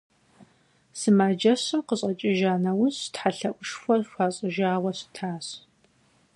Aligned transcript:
Сымаджэщым 0.99 1.81
къыщӀэкӀыжа 1.87 2.53
нэужь 2.63 3.01
тхьэлъэӀушхуэ 3.13 3.95
хуащӀыжауэ 4.11 4.91
щытащ. 4.97 5.47